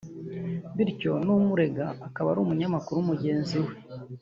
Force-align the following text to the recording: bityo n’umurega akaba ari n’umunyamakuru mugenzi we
bityo 0.75 1.11
n’umurega 1.25 1.85
akaba 2.07 2.27
ari 2.29 2.37
n’umunyamakuru 2.39 2.97
mugenzi 3.09 3.57
we 3.65 3.73